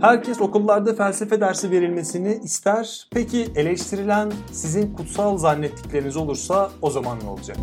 [0.00, 3.08] Herkes okullarda felsefe dersi verilmesini ister.
[3.12, 7.56] Peki eleştirilen sizin kutsal zannettikleriniz olursa o zaman ne olacak?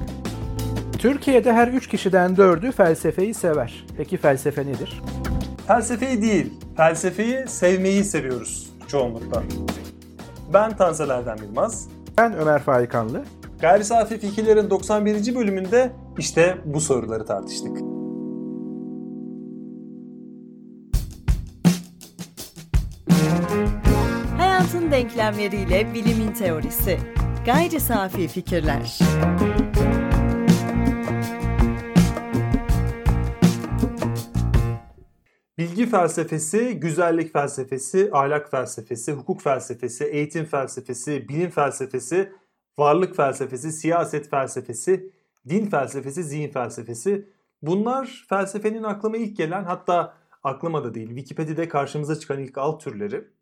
[0.98, 3.86] Türkiye'de her üç kişiden dördü felsefeyi sever.
[3.98, 5.02] Peki felsefe nedir?
[5.68, 9.44] Felsefeyi değil, felsefeyi sevmeyi seviyoruz çoğunlukla.
[10.54, 11.88] Ben Tansel Erdem Yılmaz.
[12.18, 13.24] Ben Ömer Faikanlı.
[13.62, 15.36] Gayri Safi Fikirlerin 91.
[15.36, 17.87] bölümünde işte bu soruları tartıştık.
[24.92, 27.00] Denklemleriyle bilimin teorisi.
[27.46, 29.00] Gayri Safi Fikirler.
[35.58, 42.34] Bilgi felsefesi, güzellik felsefesi, ahlak felsefesi, hukuk felsefesi, eğitim felsefesi, bilim felsefesi,
[42.78, 45.12] varlık felsefesi, siyaset felsefesi,
[45.50, 47.30] din felsefesi, zihin felsefesi.
[47.62, 53.37] Bunlar felsefenin aklıma ilk gelen hatta aklıma da değil Wikipedia'da karşımıza çıkan ilk alt türleri.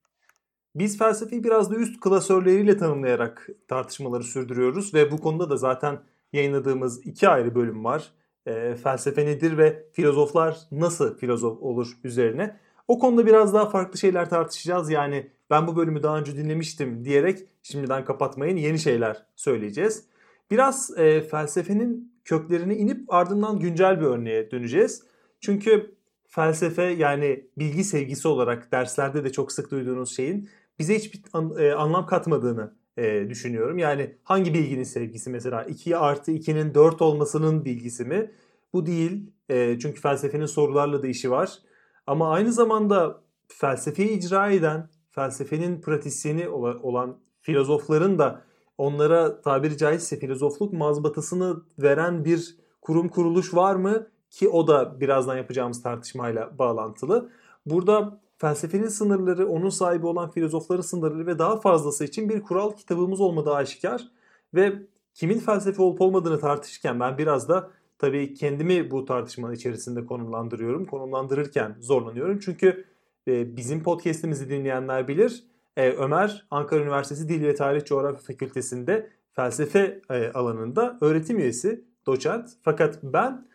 [0.76, 6.00] Biz felsefeyi biraz da üst klasörleriyle tanımlayarak tartışmaları sürdürüyoruz ve bu konuda da zaten
[6.34, 8.12] yayınladığımız iki ayrı bölüm var
[8.46, 12.58] e, felsefe nedir ve filozoflar nasıl filozof olur üzerine.
[12.88, 14.90] O konuda biraz daha farklı şeyler tartışacağız.
[14.90, 20.06] Yani ben bu bölümü daha önce dinlemiştim diyerek şimdiden kapatmayın yeni şeyler söyleyeceğiz.
[20.52, 25.04] Biraz e, felsefenin köklerine inip ardından güncel bir örneğe döneceğiz.
[25.40, 25.96] Çünkü
[26.28, 31.72] felsefe yani bilgi sevgisi olarak derslerde de çok sık duyduğunuz şeyin bize hiçbir an, e,
[31.74, 33.78] anlam katmadığını e, düşünüyorum.
[33.78, 38.32] Yani hangi bilginin sevgisi mesela 2 artı 2'nin 4 olmasının bilgisi mi?
[38.74, 39.32] Bu değil.
[39.50, 41.60] E, çünkü felsefenin sorularla da işi var.
[42.08, 48.42] Ama aynı zamanda felsefeyi icra eden, felsefenin pratisyeni olan filozofların da
[48.78, 54.08] onlara tabiri caizse filozofluk mazbatasını veren bir kurum kuruluş var mı?
[54.30, 57.30] Ki o da birazdan yapacağımız tartışmayla bağlantılı.
[57.66, 63.22] Burada felsefenin sınırları, onun sahibi olan filozofların sınırları ve daha fazlası için bir kural kitabımız
[63.22, 64.08] olmadığı aşikar.
[64.54, 64.74] Ve
[65.14, 70.86] kimin felsefe olup olmadığını tartışırken ben biraz da tabii kendimi bu tartışmanın içerisinde konumlandırıyorum.
[70.86, 72.40] Konumlandırırken zorlanıyorum.
[72.40, 72.86] Çünkü
[73.28, 75.44] e, bizim podcast'imizi dinleyenler bilir.
[75.78, 82.50] E, Ömer Ankara Üniversitesi Dil ve Tarih Coğrafya Fakültesi'nde felsefe e, alanında öğretim üyesi, doçent.
[82.62, 83.46] Fakat ben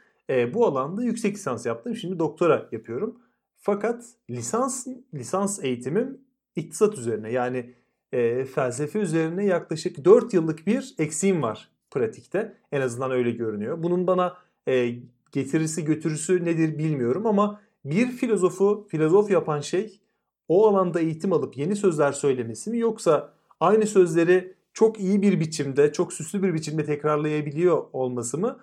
[0.54, 1.96] bu alanda yüksek lisans yaptım.
[1.96, 3.18] Şimdi doktora yapıyorum.
[3.60, 6.20] Fakat lisans lisans eğitimim
[6.56, 7.74] iktisat üzerine yani
[8.12, 12.56] e, felsefe üzerine yaklaşık 4 yıllık bir eksiğim var pratikte.
[12.72, 13.82] En azından öyle görünüyor.
[13.82, 14.36] Bunun bana
[14.68, 14.94] e,
[15.32, 20.00] getirisi götürüsü nedir bilmiyorum ama bir filozofu filozof yapan şey
[20.48, 25.92] o alanda eğitim alıp yeni sözler söylemesi mi yoksa aynı sözleri çok iyi bir biçimde,
[25.92, 28.60] çok süslü bir biçimde tekrarlayabiliyor olması mı?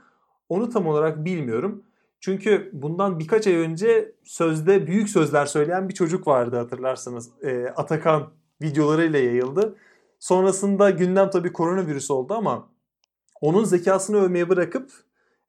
[0.50, 1.84] Onu tam olarak bilmiyorum.
[2.20, 7.30] Çünkü bundan birkaç ay önce sözde büyük sözler söyleyen bir çocuk vardı hatırlarsanız.
[7.44, 9.76] E, Atakan videolarıyla yayıldı.
[10.20, 12.70] Sonrasında gündem tabii koronavirüs oldu ama
[13.42, 14.92] onun zekasını övmeye bırakıp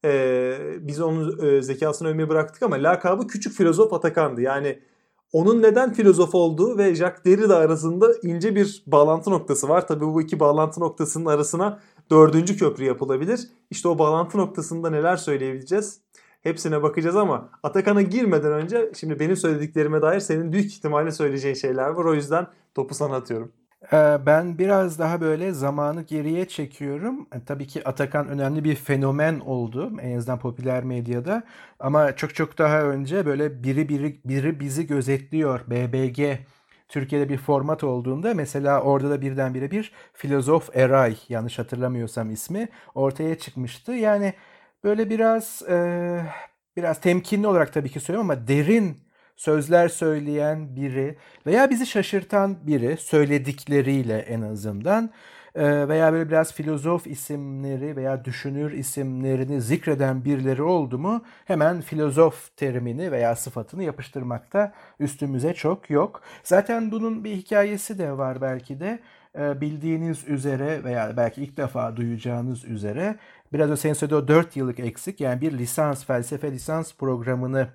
[0.05, 4.41] e, biz onun e, zekasını övmeye bıraktık ama lakabı küçük filozof Atakan'dı.
[4.41, 4.79] Yani
[5.33, 9.87] onun neden filozof olduğu ve Jacques Derrida arasında ince bir bağlantı noktası var.
[9.87, 11.81] Tabii bu iki bağlantı noktasının arasına
[12.11, 13.41] dördüncü köprü yapılabilir.
[13.71, 16.01] İşte o bağlantı noktasında neler söyleyebileceğiz?
[16.49, 21.89] Hepsine bakacağız ama Atakan'a girmeden önce şimdi benim söylediklerime dair senin büyük ihtimalle söyleyeceğin şeyler
[21.89, 22.05] var.
[22.05, 23.53] O yüzden topu sana atıyorum.
[23.93, 27.27] Ee, ben biraz daha böyle zamanı geriye çekiyorum.
[27.35, 31.43] E, tabii ki Atakan önemli bir fenomen oldu en azından popüler medyada.
[31.81, 36.39] Ama çok çok daha önce böyle biri biri biri bizi gözetliyor BBG
[36.89, 43.39] Türkiye'de bir format olduğunda mesela orada da birdenbire bir filozof Eray yanlış hatırlamıyorsam ismi ortaya
[43.39, 43.93] çıkmıştı.
[43.93, 44.35] Yani
[44.85, 45.77] böyle biraz e,
[46.77, 48.97] biraz temkinli olarak tabii ki söylüyorum ama derin
[49.37, 55.11] sözler söyleyen biri veya bizi şaşırtan biri söyledikleriyle en azından
[55.57, 63.13] veya böyle biraz filozof isimleri veya düşünür isimlerini zikreden birileri oldu mu hemen filozof terimini
[63.13, 66.23] veya sıfatını yapıştırmakta üstümüze çok yok.
[66.45, 68.99] Zaten bunun bir hikayesi de var belki de
[69.39, 73.17] bildiğiniz üzere veya belki ilk defa duyacağınız üzere
[73.53, 77.69] biraz önce senin söylediği o 4 yıllık eksik yani bir lisans, felsefe lisans programını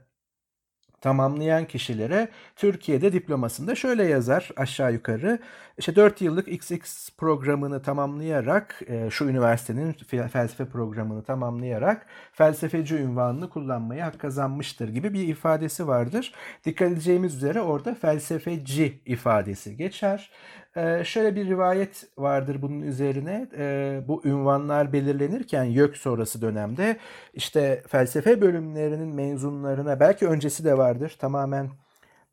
[1.03, 5.39] tamamlayan kişilere Türkiye'de diplomasında şöyle yazar aşağı yukarı.
[5.77, 9.93] İşte 4 yıllık XX programını tamamlayarak e, şu üniversitenin
[10.27, 16.33] felsefe programını tamamlayarak felsefeci ünvanını kullanmaya hak kazanmıştır gibi bir ifadesi vardır.
[16.65, 20.31] Dikkat edeceğimiz üzere orada felsefeci ifadesi geçer.
[20.77, 23.47] Ee, şöyle bir rivayet vardır bunun üzerine.
[23.57, 26.97] Ee, bu ünvanlar belirlenirken YÖK sonrası dönemde
[27.33, 31.15] işte felsefe bölümlerinin mezunlarına belki öncesi de vardır.
[31.19, 31.69] Tamamen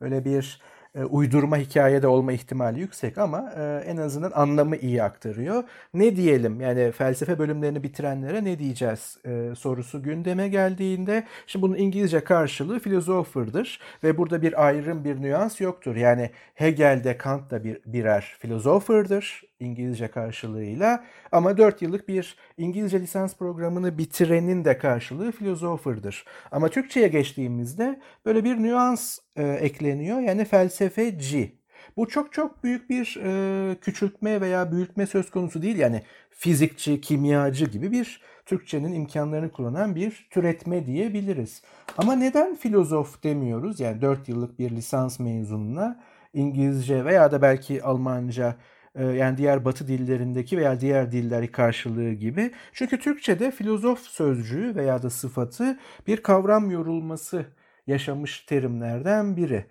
[0.01, 0.61] böyle bir
[0.95, 5.65] e, uydurma hikayede olma ihtimali yüksek ama e, en azından anlamı iyi aktarıyor.
[5.95, 12.25] Ne diyelim yani felsefe bölümlerini bitirenlere ne diyeceğiz e, sorusu gündeme geldiğinde şimdi bunun İngilizce
[12.25, 15.97] karşılığı philosopher'dır ve burada bir ayrım bir nüans yoktur.
[15.97, 23.01] Yani Hegel de Kant da bir, birer philosopher'dır İngilizce karşılığıyla ama 4 yıllık bir İngilizce
[23.01, 26.25] lisans programını bitirenin de karşılığı philosopher'dır.
[26.51, 31.61] Ama Türkçe'ye geçtiğimizde böyle bir nüans e, ekleniyor yani felsefeci.
[31.97, 35.79] Bu çok çok büyük bir e, küçültme veya büyütme söz konusu değil.
[35.79, 41.63] Yani fizikçi, kimyacı gibi bir Türkçenin imkanlarını kullanan bir türetme diyebiliriz.
[41.99, 43.81] Ama neden filozof demiyoruz?
[43.81, 46.01] Yani 4 yıllık bir lisans mezununa
[46.35, 48.57] İngilizce veya da belki Almanca
[48.99, 52.51] yani diğer batı dillerindeki veya diğer dilleri karşılığı gibi.
[52.73, 57.47] Çünkü Türkçe'de filozof sözcüğü veya da sıfatı bir kavram yorulması
[57.87, 59.67] yaşamış terimlerden biri.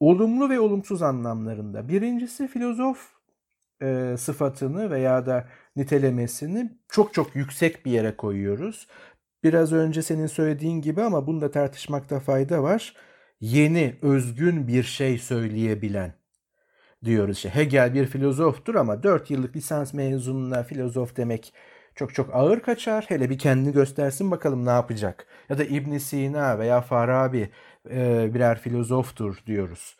[0.00, 1.88] Olumlu ve olumsuz anlamlarında.
[1.88, 3.12] Birincisi filozof
[3.82, 8.88] e, sıfatını veya da nitelemesini çok çok yüksek bir yere koyuyoruz.
[9.44, 12.94] Biraz önce senin söylediğin gibi ama bunu da tartışmakta fayda var.
[13.40, 16.25] Yeni, özgün bir şey söyleyebilen
[17.04, 17.36] diyoruz.
[17.36, 21.54] İşte Hegel bir filozoftur ama 4 yıllık lisans mezununa filozof demek
[21.94, 23.04] çok çok ağır kaçar.
[23.08, 25.26] Hele bir kendini göstersin bakalım ne yapacak.
[25.48, 27.50] Ya da İbn Sina veya Farabi
[27.90, 29.96] e, birer filozoftur diyoruz.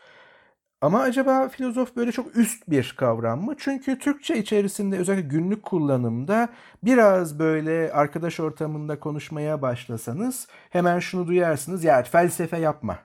[0.80, 3.54] Ama acaba filozof böyle çok üst bir kavram mı?
[3.58, 6.48] Çünkü Türkçe içerisinde özellikle günlük kullanımda
[6.84, 11.84] biraz böyle arkadaş ortamında konuşmaya başlasanız hemen şunu duyarsınız.
[11.84, 12.98] Ya felsefe yapma.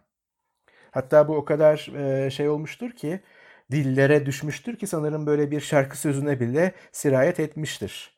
[0.92, 1.88] Hatta bu o kadar
[2.26, 3.22] e, şey olmuştur ki
[3.72, 8.18] dillere düşmüştür ki sanırım böyle bir şarkı sözüne bile sirayet etmiştir.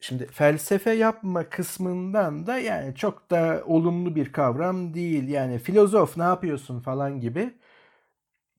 [0.00, 5.28] Şimdi felsefe yapma kısmından da yani çok da olumlu bir kavram değil.
[5.28, 7.54] Yani filozof ne yapıyorsun falan gibi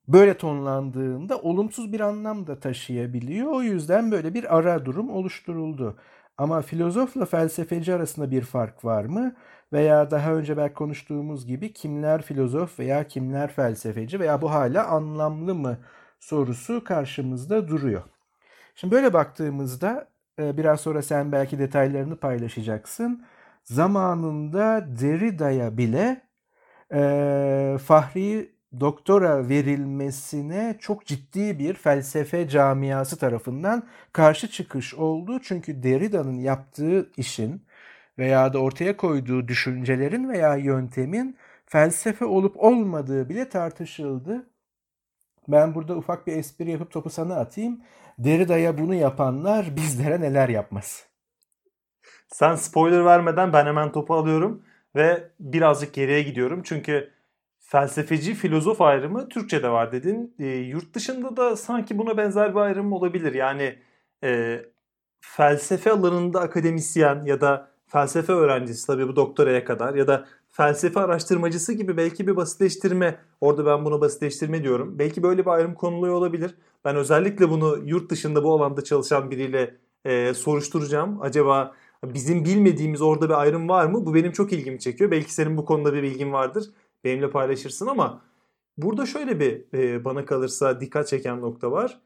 [0.08, 3.52] böyle tonlandığında olumsuz bir anlam da taşıyabiliyor.
[3.52, 5.98] O yüzden böyle bir ara durum oluşturuldu.
[6.38, 9.36] Ama filozofla felsefeci arasında bir fark var mı?
[9.74, 15.56] Veya daha önce belki konuştuğumuz gibi kimler filozof veya kimler felsefeci veya bu hala anlamlı
[15.56, 15.78] mı
[16.26, 18.04] sorusu karşımızda duruyor.
[18.76, 20.08] Şimdi böyle baktığımızda
[20.40, 23.26] e, biraz sonra sen belki detaylarını paylaşacaksın.
[23.64, 26.22] Zamanında Derrida'ya bile
[26.94, 33.84] e, Fahri doktora verilmesine çok ciddi bir felsefe camiası tarafından
[34.14, 35.40] karşı çıkış oldu.
[35.44, 37.66] Çünkü Derrida'nın yaptığı işin
[38.18, 44.55] veya da ortaya koyduğu düşüncelerin veya yöntemin felsefe olup olmadığı bile tartışıldı.
[45.48, 47.82] Ben burada ufak bir espri yapıp topu sana atayım.
[48.18, 51.06] Derrida'ya bunu yapanlar bizlere neler yapmaz.
[52.28, 54.64] Sen spoiler vermeden ben hemen topu alıyorum
[54.96, 56.62] ve birazcık geriye gidiyorum.
[56.64, 57.12] Çünkü
[57.60, 60.36] felsefeci filozof ayrımı Türkçe'de var dedin.
[60.40, 63.34] E, yurt dışında da sanki buna benzer bir ayrım olabilir.
[63.34, 63.80] Yani
[64.24, 64.62] e,
[65.22, 71.74] felsefe alanında akademisyen ya da felsefe öğrencisi tabii bu doktoraya kadar ya da felsefe araştırmacısı
[71.74, 75.00] gibi belki bir basitleştirme, orada ben bunu basitleştirme diyorum.
[75.00, 76.56] Belki böyle bir ayrım konuluyor olabilir.
[76.86, 81.22] Ben özellikle bunu yurt dışında bu alanda çalışan biriyle e, soruşturacağım.
[81.22, 84.06] Acaba bizim bilmediğimiz orada bir ayrım var mı?
[84.06, 85.12] Bu benim çok ilgimi çekiyor.
[85.12, 86.66] Belki senin bu konuda bir bilgin vardır.
[87.04, 88.22] Benimle paylaşırsın ama
[88.78, 92.00] burada şöyle bir e, bana kalırsa dikkat çeken nokta var.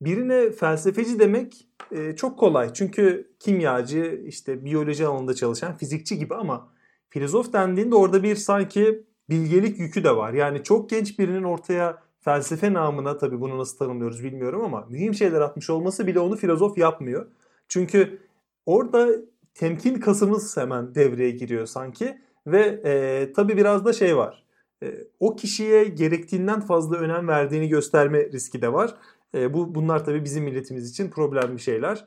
[0.00, 2.72] Birine felsefeci demek e, çok kolay.
[2.72, 6.71] Çünkü kimyacı, işte biyoloji alanında çalışan fizikçi gibi ama
[7.12, 10.32] filozof dendiğinde orada bir sanki bilgelik yükü de var.
[10.32, 15.40] Yani çok genç birinin ortaya felsefe namına tabii bunu nasıl tanımlıyoruz bilmiyorum ama mühim şeyler
[15.40, 17.26] atmış olması bile onu filozof yapmıyor.
[17.68, 18.18] Çünkü
[18.66, 19.08] orada
[19.54, 24.44] temkin kasımız hemen devreye giriyor sanki ve e, tabii biraz da şey var.
[24.82, 28.94] E, o kişiye gerektiğinden fazla önem verdiğini gösterme riski de var.
[29.34, 32.04] E, bu bunlar tabii bizim milletimiz için problemli şeyler.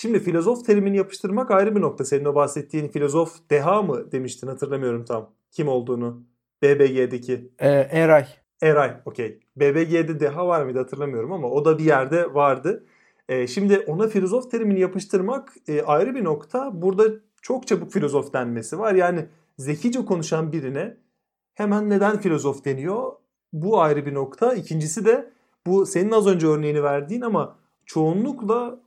[0.00, 2.04] Şimdi filozof terimini yapıştırmak ayrı bir nokta.
[2.04, 5.30] Senin o bahsettiğin filozof deha mı demiştin hatırlamıyorum tam.
[5.52, 6.22] Kim olduğunu.
[6.62, 7.50] BBG'deki.
[7.58, 8.26] Ee, Eray.
[8.62, 9.40] Eray okey.
[9.56, 12.84] BBG'de deha var mıydı hatırlamıyorum ama o da bir yerde vardı.
[13.28, 16.82] Ee, şimdi ona filozof terimini yapıştırmak e, ayrı bir nokta.
[16.82, 17.04] Burada
[17.42, 18.94] çok çabuk filozof denmesi var.
[18.94, 19.26] Yani
[19.58, 20.96] zekice konuşan birine
[21.54, 23.12] hemen neden filozof deniyor?
[23.52, 24.54] Bu ayrı bir nokta.
[24.54, 25.30] İkincisi de
[25.66, 28.80] bu senin az önce örneğini verdiğin ama çoğunlukla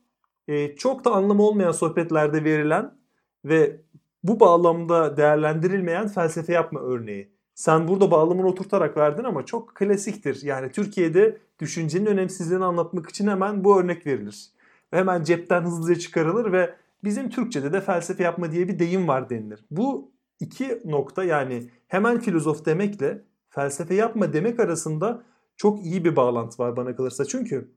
[0.52, 2.94] e, çok da anlamı olmayan sohbetlerde verilen
[3.46, 3.82] ve
[4.24, 7.32] bu bağlamda değerlendirilmeyen felsefe yapma örneği.
[7.56, 10.42] Sen burada bağlamını oturtarak verdin ama çok klasiktir.
[10.44, 14.50] Yani Türkiye'de düşüncenin önemsizliğini anlatmak için hemen bu örnek verilir.
[14.94, 19.30] Ve hemen cepten hızlıca çıkarılır ve bizim Türkçe'de de felsefe yapma diye bir deyim var
[19.30, 19.66] denilir.
[19.72, 25.24] Bu iki nokta yani hemen filozof demekle felsefe yapma demek arasında
[25.58, 27.26] çok iyi bir bağlantı var bana kalırsa.
[27.26, 27.72] Çünkü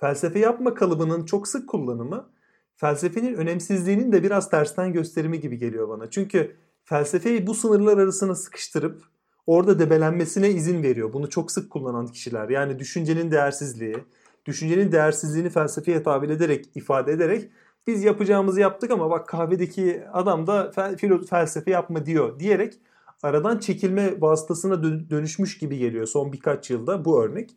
[0.00, 2.30] felsefe yapma kalıbının çok sık kullanımı
[2.76, 6.10] felsefenin önemsizliğinin de biraz tersten gösterimi gibi geliyor bana.
[6.10, 9.02] Çünkü felsefeyi bu sınırlar arasına sıkıştırıp
[9.46, 11.12] orada debelenmesine izin veriyor.
[11.12, 12.48] Bunu çok sık kullanan kişiler.
[12.48, 13.96] Yani düşüncenin değersizliği,
[14.46, 17.50] düşüncenin değersizliğini felsefeye tabir ederek, ifade ederek
[17.86, 20.72] biz yapacağımızı yaptık ama bak kahvedeki adam da
[21.30, 22.74] felsefe yapma diyor diyerek
[23.22, 27.50] aradan çekilme vasıtasına dönüşmüş gibi geliyor son birkaç yılda bu örnek.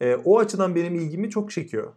[0.00, 1.92] E, o açıdan benim ilgimi çok çekiyor.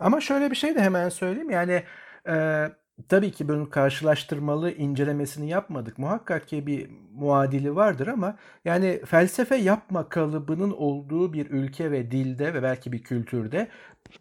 [0.00, 1.82] Ama şöyle bir şey de hemen söyleyeyim yani
[2.28, 2.66] e,
[3.08, 5.98] tabii ki bunun karşılaştırmalı incelemesini yapmadık.
[5.98, 12.54] Muhakkak ki bir muadili vardır ama yani felsefe yapma kalıbının olduğu bir ülke ve dilde
[12.54, 13.68] ve belki bir kültürde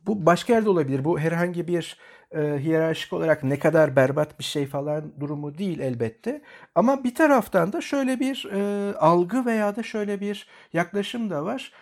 [0.08, 1.06] bu başka yerde olabilir.
[1.06, 1.98] Bu herhangi bir
[2.32, 6.42] e, hiyerarşik olarak ne kadar berbat bir şey falan durumu değil elbette.
[6.76, 11.74] Ama bir taraftan da şöyle bir e, algı veya da şöyle bir yaklaşım da var.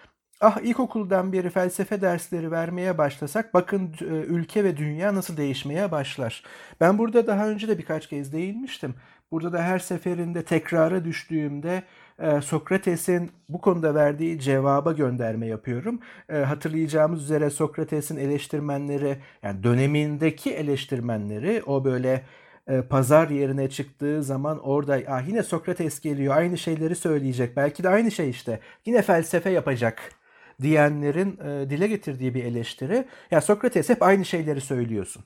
[0.41, 6.43] Ah ilkokuldan beri felsefe dersleri vermeye başlasak bakın e, ülke ve dünya nasıl değişmeye başlar.
[6.81, 8.95] Ben burada daha önce de birkaç kez değinmiştim.
[9.31, 11.83] Burada da her seferinde tekrara düştüğümde
[12.19, 15.99] e, Sokrates'in bu konuda verdiği cevaba gönderme yapıyorum.
[16.29, 22.23] E, hatırlayacağımız üzere Sokrates'in eleştirmenleri yani dönemindeki eleştirmenleri o böyle
[22.89, 28.11] pazar yerine çıktığı zaman orada ah yine Sokrates geliyor aynı şeyleri söyleyecek belki de aynı
[28.11, 30.17] şey işte yine felsefe yapacak
[30.61, 33.05] diyenlerin e, dile getirdiği bir eleştiri.
[33.31, 35.23] Ya Sokrates hep aynı şeyleri söylüyorsun.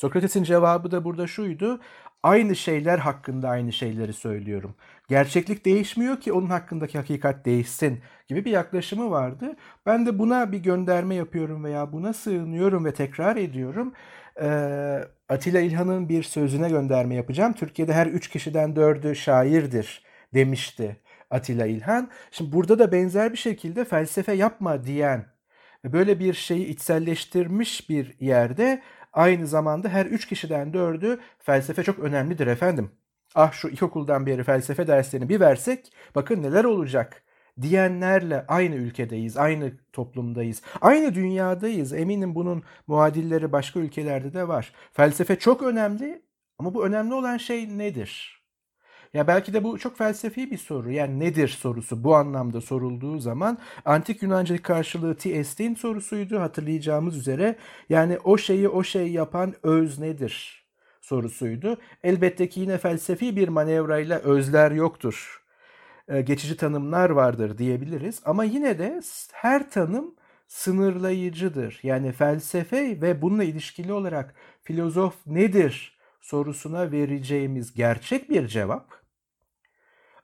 [0.00, 1.80] Sokrates'in cevabı da burada şuydu.
[2.22, 4.74] Aynı şeyler hakkında aynı şeyleri söylüyorum.
[5.08, 9.56] Gerçeklik değişmiyor ki onun hakkındaki hakikat değişsin gibi bir yaklaşımı vardı.
[9.86, 13.92] Ben de buna bir gönderme yapıyorum veya buna sığınıyorum ve tekrar ediyorum.
[14.42, 17.52] Ee, Atilla İlhan'ın bir sözüne gönderme yapacağım.
[17.52, 20.96] Türkiye'de her üç kişiden dördü şairdir demişti
[21.30, 22.10] Atilla İlhan.
[22.30, 25.26] Şimdi burada da benzer bir şekilde felsefe yapma diyen
[25.84, 28.82] böyle bir şeyi içselleştirmiş bir yerde
[29.12, 32.90] aynı zamanda her üç kişiden dördü felsefe çok önemlidir efendim.
[33.34, 37.22] Ah şu ilkokuldan beri felsefe derslerini bir versek bakın neler olacak
[37.62, 41.92] diyenlerle aynı ülkedeyiz, aynı toplumdayız, aynı dünyadayız.
[41.92, 44.72] Eminim bunun muadilleri başka ülkelerde de var.
[44.92, 46.22] Felsefe çok önemli
[46.58, 48.39] ama bu önemli olan şey nedir?
[49.14, 50.90] Ya belki de bu çok felsefi bir soru.
[50.90, 57.56] Yani nedir sorusu bu anlamda sorulduğu zaman antik Yunanca'daki karşılığı tiestin sorusuydu hatırlayacağımız üzere.
[57.88, 60.64] Yani o şeyi o şey yapan öz nedir
[61.00, 61.78] sorusuydu.
[62.04, 65.42] Elbette ki yine felsefi bir manevrayla özler yoktur.
[66.08, 69.00] Ee, geçici tanımlar vardır diyebiliriz ama yine de
[69.32, 70.14] her tanım
[70.48, 71.80] sınırlayıcıdır.
[71.82, 78.99] Yani felsefe ve bununla ilişkili olarak filozof nedir sorusuna vereceğimiz gerçek bir cevap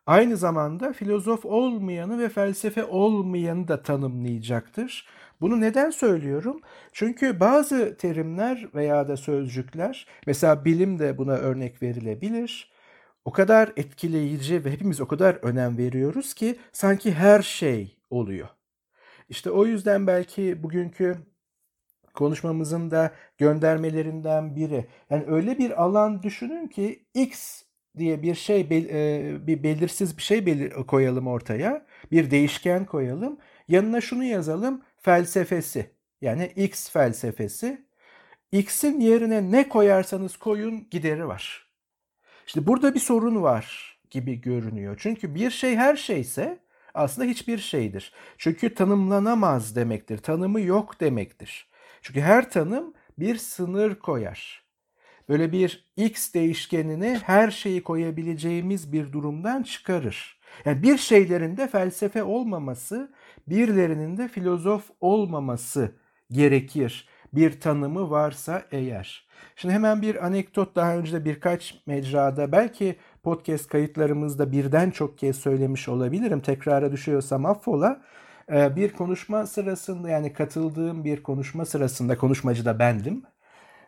[0.06, 5.06] aynı zamanda filozof olmayanı ve felsefe olmayanı da tanımlayacaktır.
[5.40, 6.60] Bunu neden söylüyorum?
[6.92, 12.72] Çünkü bazı terimler veya da sözcükler, mesela bilim de buna örnek verilebilir.
[13.24, 18.48] O kadar etkileyici ve hepimiz o kadar önem veriyoruz ki sanki her şey oluyor.
[19.28, 21.16] İşte o yüzden belki bugünkü
[22.14, 24.86] konuşmamızın da göndermelerinden biri.
[25.10, 27.62] Yani öyle bir alan düşünün ki X
[27.98, 31.86] diye bir şey e, bir belirsiz bir şey koyalım ortaya.
[32.12, 33.38] Bir değişken koyalım.
[33.68, 34.82] Yanına şunu yazalım.
[34.96, 35.90] Felsefesi.
[36.20, 37.86] Yani X felsefesi.
[38.52, 41.66] X'in yerine ne koyarsanız koyun gideri var.
[42.46, 44.96] İşte burada bir sorun var gibi görünüyor.
[44.98, 46.58] Çünkü bir şey her şeyse
[46.94, 48.12] aslında hiçbir şeydir.
[48.38, 50.18] Çünkü tanımlanamaz demektir.
[50.18, 51.68] Tanımı yok demektir.
[52.02, 54.65] Çünkü her tanım bir sınır koyar
[55.28, 60.40] böyle bir x değişkenini her şeyi koyabileceğimiz bir durumdan çıkarır.
[60.64, 63.12] Yani bir şeylerin de felsefe olmaması,
[63.48, 65.92] birilerinin de filozof olmaması
[66.30, 67.08] gerekir.
[67.32, 69.26] Bir tanımı varsa eğer.
[69.56, 75.36] Şimdi hemen bir anekdot daha önce de birkaç mecrada belki podcast kayıtlarımızda birden çok kez
[75.36, 76.40] söylemiş olabilirim.
[76.40, 78.02] Tekrara düşüyorsam affola.
[78.52, 83.22] Ee, bir konuşma sırasında yani katıldığım bir konuşma sırasında konuşmacı da bendim.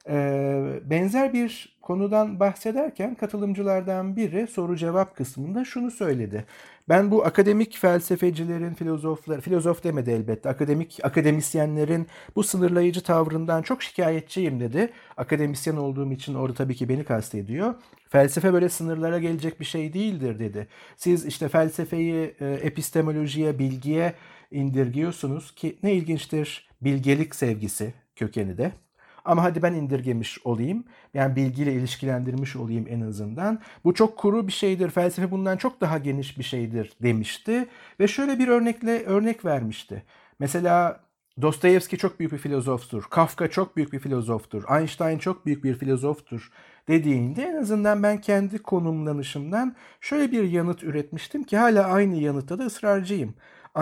[0.09, 6.45] Ee, benzer bir konudan bahsederken katılımcılardan biri soru cevap kısmında şunu söyledi.
[6.89, 14.61] Ben bu akademik felsefecilerin, filozoflar, filozof demedi elbette, akademik akademisyenlerin bu sınırlayıcı tavrından çok şikayetçiyim
[14.61, 14.93] dedi.
[15.17, 17.75] Akademisyen olduğum için orada tabii ki beni kastediyor.
[18.09, 20.69] Felsefe böyle sınırlara gelecek bir şey değildir dedi.
[20.97, 24.15] Siz işte felsefeyi e, epistemolojiye, bilgiye
[24.51, 28.73] indirgiyorsunuz ki ne ilginçtir bilgelik sevgisi kökeni de
[29.29, 30.85] Ama hadi ben indirgemiş olayım.
[31.15, 33.61] Yani bilgiyle ilişkilendirmiş olayım en azından.
[33.85, 34.91] Bu çok kuru bir şeydir.
[34.91, 37.69] Felsefe bundan çok daha geniş bir şeydir demişti.
[38.01, 40.03] Ve şöyle bir örnekle örnek vermişti.
[40.39, 41.01] Mesela
[41.43, 43.05] Dostoyevski çok büyük bir filozoftur.
[43.11, 44.65] Kafka çok büyük bir filozoftur.
[44.79, 46.51] Einstein çok büyük bir filozoftur
[46.89, 52.65] dediğinde en azından ben kendi konumlanışımdan şöyle bir yanıt üretmiştim ki hala aynı yanıtta da
[52.65, 53.35] ısrarcıyım.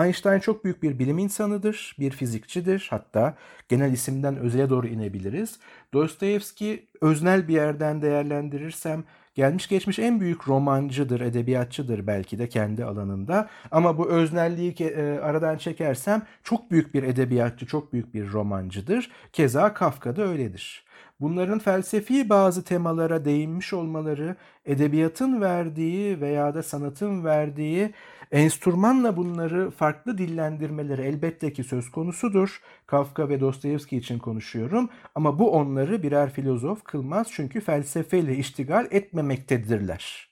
[0.03, 2.87] Einstein çok büyük bir bilim insanıdır, bir fizikçidir.
[2.89, 3.35] Hatta
[3.69, 5.59] genel isimden özele doğru inebiliriz.
[5.93, 9.03] Dostoyevski öznel bir yerden değerlendirirsem
[9.35, 13.49] gelmiş geçmiş en büyük romancıdır, edebiyatçıdır belki de kendi alanında.
[13.71, 19.11] Ama bu öznelliği e, aradan çekersem çok büyük bir edebiyatçı, çok büyük bir romancıdır.
[19.33, 20.87] Keza Kafka da öyledir.
[21.19, 24.35] Bunların felsefi bazı temalara değinmiş olmaları,
[24.65, 27.93] edebiyatın verdiği veya da sanatın verdiği
[28.31, 32.61] enstrümanla bunları farklı dillendirmeleri elbette ki söz konusudur.
[32.85, 40.29] Kafka ve Dostoyevski için konuşuyorum ama bu onları birer filozof kılmaz çünkü felsefeyle iştigal etmemektedirler.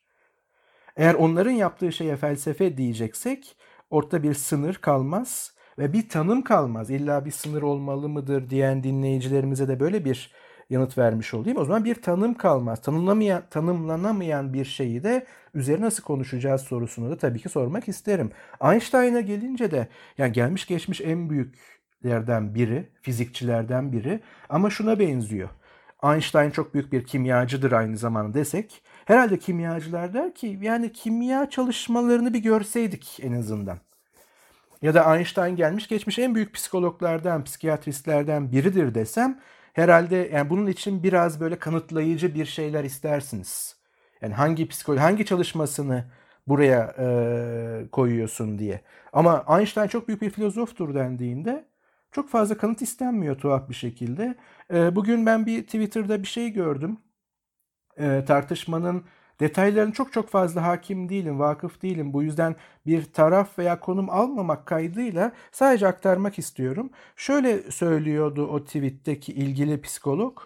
[0.97, 3.57] Eğer onların yaptığı şeye felsefe diyeceksek
[3.89, 6.89] orta bir sınır kalmaz ve bir tanım kalmaz.
[6.89, 10.31] İlla bir sınır olmalı mıdır diyen dinleyicilerimize de böyle bir
[10.69, 11.57] yanıt vermiş olayım.
[11.57, 12.81] O zaman bir tanım kalmaz.
[12.81, 18.31] Tanımlamayan, tanımlanamayan bir şeyi de üzerine nasıl konuşacağız sorusunu da tabii ki sormak isterim.
[18.63, 24.19] Einstein'a gelince de yani gelmiş geçmiş en büyüklerden biri, fizikçilerden biri
[24.49, 25.49] ama şuna benziyor.
[26.03, 32.33] Einstein çok büyük bir kimyacıdır aynı zamanda desek herhalde kimyacılar der ki yani kimya çalışmalarını
[32.33, 33.79] bir görseydik en azından.
[34.81, 39.39] Ya da Einstein gelmiş geçmiş en büyük psikologlardan, psikiyatristlerden biridir desem
[39.75, 43.75] herhalde yani bunun için biraz böyle kanıtlayıcı bir şeyler istersiniz.
[44.21, 46.05] Yani hangi psikoloji, hangi çalışmasını
[46.47, 48.81] buraya e, koyuyorsun diye.
[49.13, 51.65] Ama Einstein çok büyük bir filozoftur dendiğinde
[52.11, 54.35] çok fazla kanıt istenmiyor tuhaf bir şekilde.
[54.73, 56.97] E, bugün ben bir Twitter'da bir şey gördüm.
[57.97, 59.05] E, tartışmanın
[59.39, 62.13] Detaylarına çok çok fazla hakim değilim, vakıf değilim.
[62.13, 62.55] Bu yüzden
[62.87, 66.89] bir taraf veya konum almamak kaydıyla sadece aktarmak istiyorum.
[67.15, 70.39] Şöyle söylüyordu o tweetteki ilgili psikolog.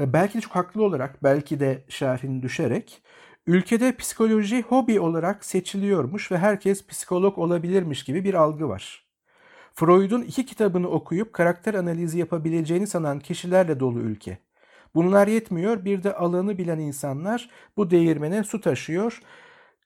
[0.00, 3.02] E, belki de çok haklı olarak, belki de şerhini düşerek
[3.46, 9.06] ülkede psikoloji hobi olarak seçiliyormuş ve herkes psikolog olabilirmiş gibi bir algı var.
[9.74, 14.38] Freud'un iki kitabını okuyup karakter analizi yapabileceğini sanan kişilerle dolu ülke.
[14.96, 15.84] Bunlar yetmiyor.
[15.84, 19.20] Bir de alanı bilen insanlar bu değirmene su taşıyor.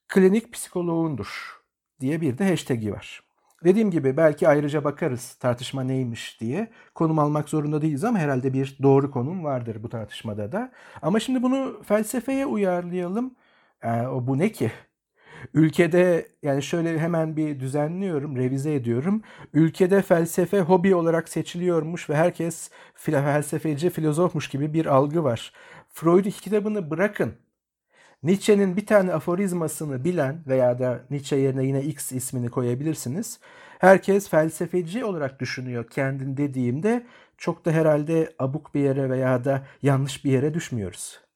[0.09, 1.61] Klinik psikoloğundur
[2.01, 3.23] diye bir de hashtag'i var.
[3.65, 6.71] Dediğim gibi belki ayrıca bakarız tartışma neymiş diye.
[6.95, 10.73] Konum almak zorunda değiliz ama herhalde bir doğru konum vardır bu tartışmada da.
[11.03, 13.35] Ama şimdi bunu felsefeye uyarlayalım.
[13.87, 14.73] O bu ne ki?
[15.55, 19.23] Ülkede yani şöyle hemen bir düzenliyorum, revize ediyorum.
[19.55, 25.53] Ülkede felsefe hobi olarak seçiliyormuş ve herkes felsefeci, filozofmuş gibi bir algı var.
[25.89, 27.35] Freud kitabını bırakın.
[28.23, 33.41] Nietzsche'nin bir tane aforizmasını bilen veya da Nietzsche yerine yine X ismini koyabilirsiniz.
[33.79, 37.07] Herkes felsefeci olarak düşünüyor kendin dediğimde
[37.39, 41.30] çok da herhalde abuk bir yere veya da yanlış bir yere düşmüyoruz.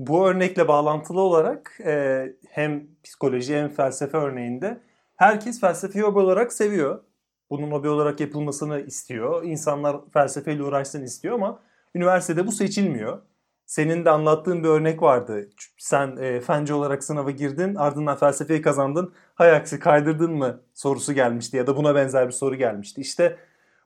[0.00, 4.80] Bu örnekle bağlantılı olarak e, hem psikoloji hem felsefe örneğinde
[5.16, 7.04] herkes felsefeyi hobi olarak seviyor.
[7.50, 9.42] Bunun hobi olarak yapılmasını istiyor.
[9.44, 11.62] İnsanlar felsefeyle uğraşsın istiyor ama
[11.94, 13.18] üniversitede bu seçilmiyor.
[13.66, 15.48] Senin de anlattığın bir örnek vardı.
[15.78, 19.12] Sen e, fence olarak sınava girdin ardından felsefeyi kazandın.
[19.34, 23.00] Hay aksi kaydırdın mı sorusu gelmişti ya da buna benzer bir soru gelmişti.
[23.00, 23.36] İşte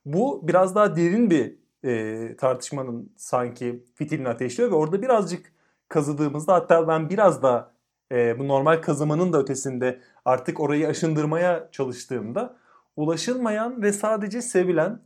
[0.04, 5.53] bu biraz daha derin bir e, tartışmanın sanki fitilini ateşliyor ve orada birazcık
[5.88, 7.72] kazıdığımızda hatta ben biraz da
[8.12, 12.56] e, bu normal kazımanın da ötesinde artık orayı aşındırmaya çalıştığımda
[12.96, 15.00] ulaşılmayan ve sadece sevilen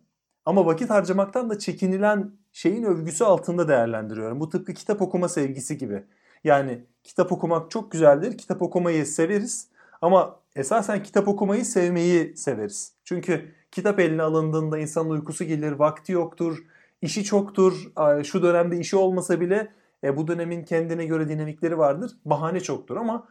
[0.44, 4.40] ama vakit harcamaktan da çekinilen şeyin övgüsü altında değerlendiriyorum.
[4.40, 6.04] Bu tıpkı kitap okuma sevgisi gibi.
[6.44, 8.38] Yani kitap okumak çok güzeldir.
[8.38, 9.68] Kitap okumayı severiz.
[10.02, 12.92] Ama esasen kitap okumayı sevmeyi severiz.
[13.04, 16.58] Çünkü kitap eline alındığında insanın uykusu gelir, vakti yoktur,
[17.02, 17.90] işi çoktur.
[18.24, 19.72] Şu dönemde işi olmasa bile
[20.04, 22.10] e, bu dönemin kendine göre dinamikleri vardır.
[22.24, 23.28] Bahane çoktur ama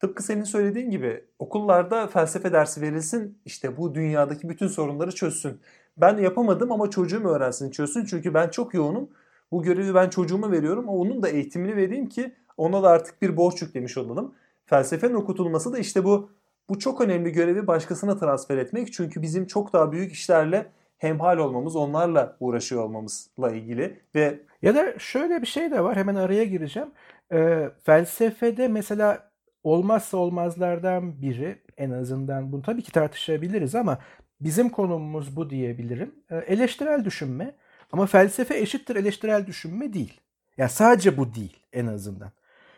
[0.00, 3.38] tıpkı senin söylediğin gibi okullarda felsefe dersi verilsin.
[3.44, 5.60] işte bu dünyadaki bütün sorunları çözsün.
[5.96, 8.04] Ben yapamadım ama çocuğum öğrensin çözsün.
[8.04, 9.10] Çünkü ben çok yoğunum.
[9.52, 10.88] Bu görevi ben çocuğuma veriyorum.
[10.88, 14.34] Onun da eğitimini vereyim ki ona da artık bir borç yüklemiş olalım.
[14.66, 16.30] Felsefenin okutulması da işte bu
[16.68, 18.92] bu çok önemli görevi başkasına transfer etmek.
[18.92, 20.66] Çünkü bizim çok daha büyük işlerle
[20.98, 25.96] hemhal olmamız, onlarla uğraşıyor olmamızla ilgili ve ya da şöyle bir şey de var.
[25.96, 26.90] Hemen araya gireceğim.
[27.32, 29.30] Ee, felsefede mesela
[29.62, 33.98] olmazsa olmazlardan biri en azından bunu tabii ki tartışabiliriz ama
[34.40, 36.14] bizim konumumuz bu diyebilirim.
[36.30, 37.54] Ee, eleştirel düşünme.
[37.92, 40.20] Ama felsefe eşittir eleştirel düşünme değil.
[40.58, 42.32] Yani sadece bu değil en azından.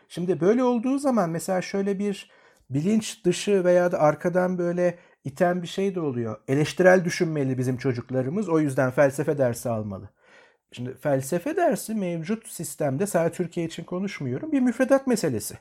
[0.09, 2.31] Şimdi böyle olduğu zaman mesela şöyle bir
[2.69, 6.37] bilinç dışı veya da arkadan böyle iten bir şey de oluyor.
[6.47, 8.49] Eleştirel düşünmeli bizim çocuklarımız.
[8.49, 10.09] O yüzden felsefe dersi almalı.
[10.73, 14.51] Şimdi felsefe dersi mevcut sistemde sadece Türkiye için konuşmuyorum.
[14.51, 15.57] Bir müfredat meselesi.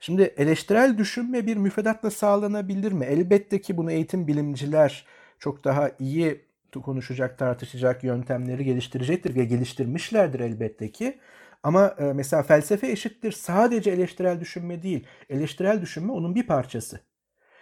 [0.00, 3.04] Şimdi eleştirel düşünme bir müfredatla sağlanabilir mi?
[3.04, 5.06] Elbette ki bunu eğitim bilimciler
[5.38, 6.48] çok daha iyi
[6.82, 11.18] konuşacak, tartışacak yöntemleri geliştirecektir ve geliştirmişlerdir elbette ki.
[11.62, 15.06] Ama e, mesela felsefe eşittir sadece eleştirel düşünme değil.
[15.30, 17.00] Eleştirel düşünme onun bir parçası.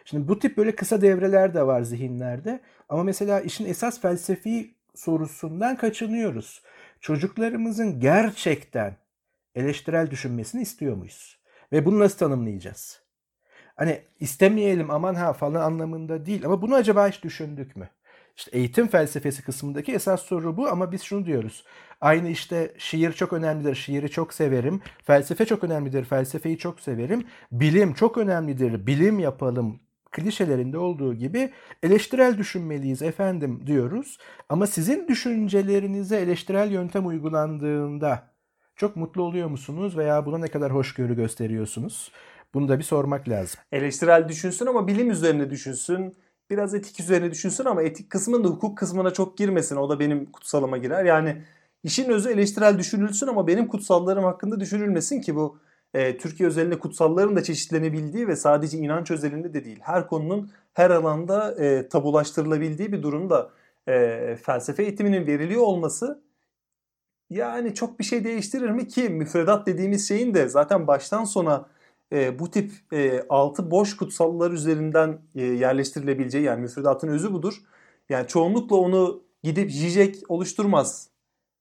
[0.04, 2.60] Şimdi bu tip böyle kısa devreler de var zihinlerde.
[2.88, 6.62] Ama mesela işin esas felsefi sorusundan kaçınıyoruz.
[7.00, 8.96] Çocuklarımızın gerçekten
[9.54, 11.38] eleştirel düşünmesini istiyor muyuz?
[11.72, 13.02] Ve bunu nasıl tanımlayacağız?
[13.76, 17.88] Hani istemeyelim aman ha falan anlamında değil ama bunu acaba hiç düşündük mü?
[18.36, 21.64] İşte eğitim felsefesi kısmındaki esas soru bu ama biz şunu diyoruz.
[22.00, 24.82] Aynı işte şiir çok önemlidir, şiiri çok severim.
[25.04, 27.26] Felsefe çok önemlidir, felsefeyi çok severim.
[27.52, 31.50] Bilim çok önemlidir, bilim yapalım klişelerinde olduğu gibi
[31.82, 34.18] eleştirel düşünmeliyiz efendim diyoruz.
[34.48, 38.30] Ama sizin düşüncelerinize eleştirel yöntem uygulandığında
[38.76, 42.12] çok mutlu oluyor musunuz veya buna ne kadar hoşgörü gösteriyorsunuz?
[42.54, 43.60] Bunu da bir sormak lazım.
[43.72, 46.16] Eleştirel düşünsün ama bilim üzerine düşünsün.
[46.50, 49.76] Biraz etik üzerine düşünsün ama etik kısmında hukuk kısmına çok girmesin.
[49.76, 51.04] O da benim kutsalıma girer.
[51.04, 51.42] Yani
[51.82, 55.58] işin özü eleştirel düşünülsün ama benim kutsallarım hakkında düşünülmesin ki bu
[55.96, 59.78] e, Türkiye özelinde kutsalların da çeşitlenebildiği ve sadece inanç özelinde de değil.
[59.82, 63.50] Her konunun her alanda e, tabulaştırılabildiği bir durumda
[63.88, 66.22] e, felsefe eğitiminin veriliyor olması
[67.30, 71.66] yani çok bir şey değiştirir mi ki müfredat dediğimiz şeyin de zaten baştan sona
[72.12, 77.62] e, bu tip e, altı boş kutsallar üzerinden e, yerleştirilebileceği yani müfredatın özü budur.
[78.08, 81.08] Yani çoğunlukla onu gidip Zizek oluşturmaz.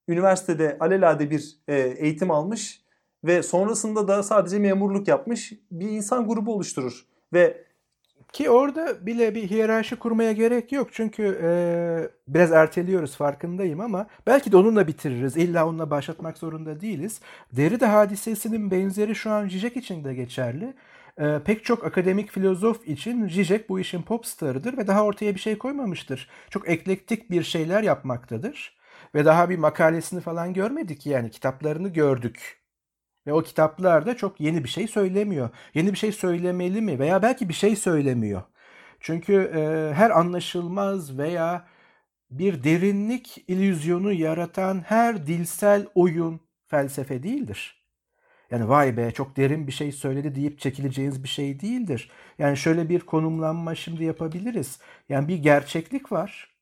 [0.07, 2.84] Üniversitede alelade bir e, eğitim almış
[3.25, 7.05] ve sonrasında da sadece memurluk yapmış bir insan grubu oluşturur.
[7.33, 7.65] Ve
[8.33, 10.87] ki orada bile bir hiyerarşi kurmaya gerek yok.
[10.91, 11.49] Çünkü e,
[12.27, 15.37] biraz erteliyoruz farkındayım ama belki de onunla bitiririz.
[15.37, 17.21] İlla onunla başlatmak zorunda değiliz.
[17.51, 20.73] Derrida hadisesinin benzeri şu an Zizek için de geçerli.
[21.17, 25.57] E, pek çok akademik filozof için Zizek bu işin popstarıdır ve daha ortaya bir şey
[25.57, 26.29] koymamıştır.
[26.49, 28.77] Çok eklektik bir şeyler yapmaktadır.
[29.15, 32.64] Ve daha bir makalesini falan görmedik yani kitaplarını gördük.
[33.27, 35.49] Ve o kitaplarda çok yeni bir şey söylemiyor.
[35.73, 36.99] Yeni bir şey söylemeli mi?
[36.99, 38.41] Veya belki bir şey söylemiyor.
[38.99, 41.67] Çünkü e, her anlaşılmaz veya
[42.31, 47.85] bir derinlik ilüzyonu yaratan her dilsel oyun felsefe değildir.
[48.51, 52.11] Yani vay be çok derin bir şey söyledi deyip çekileceğiniz bir şey değildir.
[52.39, 54.79] Yani şöyle bir konumlanma şimdi yapabiliriz.
[55.09, 56.55] Yani bir gerçeklik var.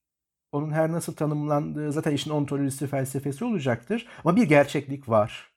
[0.52, 4.08] Onun her nasıl tanımlandığı zaten işin ontolojisi felsefesi olacaktır.
[4.26, 5.52] Ama bir gerçeklik var.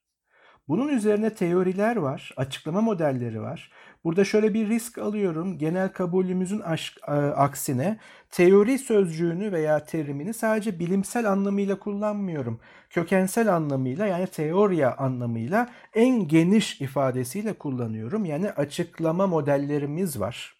[0.68, 3.70] Bunun üzerine teoriler var, açıklama modelleri var.
[4.04, 5.58] Burada şöyle bir risk alıyorum.
[5.58, 7.98] Genel kabulümüzün aşk, e, aksine
[8.30, 12.60] teori sözcüğünü veya terimini sadece bilimsel anlamıyla kullanmıyorum.
[12.90, 18.24] Kökensel anlamıyla yani teoriya anlamıyla en geniş ifadesiyle kullanıyorum.
[18.24, 20.56] Yani açıklama modellerimiz var.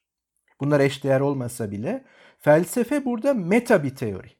[0.60, 2.04] Bunlar eşdeğer olmasa bile
[2.38, 4.30] felsefe burada meta bir teori.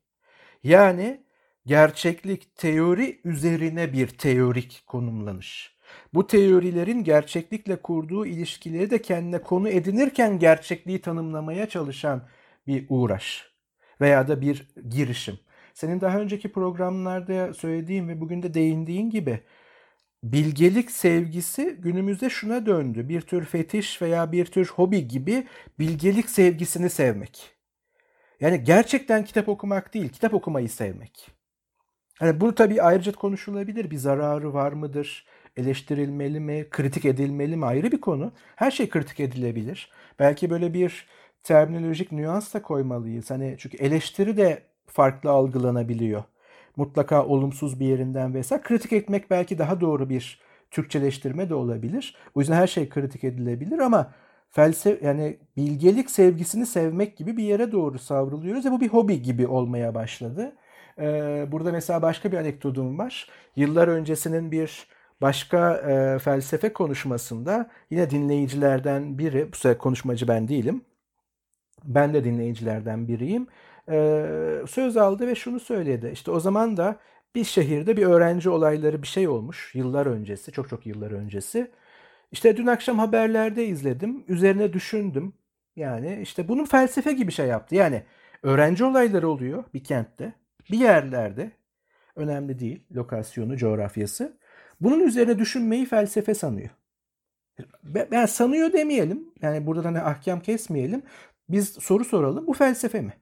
[0.63, 1.26] Yani
[1.67, 5.77] gerçeklik teori üzerine bir teorik konumlanış.
[6.15, 12.29] Bu teorilerin gerçeklikle kurduğu ilişkileri de kendine konu edinirken gerçekliği tanımlamaya çalışan
[12.67, 13.51] bir uğraş
[14.01, 15.39] veya da bir girişim.
[15.75, 19.41] Senin daha önceki programlarda söylediğin ve bugün de değindiğin gibi
[20.23, 23.09] bilgelik sevgisi günümüzde şuna döndü.
[23.09, 25.47] Bir tür fetiş veya bir tür hobi gibi
[25.79, 27.53] bilgelik sevgisini sevmek.
[28.41, 31.36] Yani gerçekten kitap okumak değil, kitap okumayı sevmek.
[32.19, 33.91] Hani bu tabii ayrıca konuşulabilir.
[33.91, 35.27] Bir zararı var mıdır?
[35.57, 36.67] Eleştirilmeli mi?
[36.71, 37.67] Kritik edilmeli mi?
[37.67, 38.33] Ayrı bir konu.
[38.57, 39.91] Her şey kritik edilebilir.
[40.19, 41.07] Belki böyle bir
[41.43, 43.31] terminolojik nüans da koymalıyız.
[43.31, 46.25] Hani çünkü eleştiri de farklı algılanabiliyor.
[46.77, 48.63] Mutlaka olumsuz bir yerinden vesaire.
[48.63, 52.17] Kritik etmek belki daha doğru bir Türkçeleştirme de olabilir.
[52.35, 54.13] O yüzden her şey kritik edilebilir ama
[54.51, 59.47] felsefe yani bilgelik sevgisini sevmek gibi bir yere doğru savruluyoruz ve bu bir hobi gibi
[59.47, 60.57] olmaya başladı.
[61.01, 63.29] Ee, burada mesela başka bir anekdotum var.
[63.57, 64.87] Yıllar öncesinin bir
[65.21, 70.85] başka e, felsefe konuşmasında yine dinleyicilerden biri, bu sefer konuşmacı ben değilim.
[71.85, 73.47] Ben de dinleyicilerden biriyim.
[73.91, 76.11] Ee, söz aldı ve şunu söyledi.
[76.13, 76.97] İşte o zaman da
[77.35, 81.71] bir şehirde bir öğrenci olayları bir şey olmuş yıllar öncesi, çok çok yıllar öncesi.
[82.33, 85.33] İşte dün akşam haberlerde izledim, üzerine düşündüm.
[85.77, 87.75] Yani işte bunun felsefe gibi şey yaptı.
[87.75, 88.03] Yani
[88.43, 90.33] öğrenci olayları oluyor bir kentte
[90.71, 91.53] bir yerlerde
[92.17, 94.39] Önemli değil lokasyonu, coğrafyası.
[94.81, 96.71] Bunun üzerine düşünmeyi felsefe sanıyor.
[97.85, 99.33] Ben sanıyor demeyelim.
[99.43, 101.03] Yani burada hani ahkam kesmeyelim.
[101.49, 102.47] Biz soru soralım.
[102.47, 103.13] Bu felsefe mi?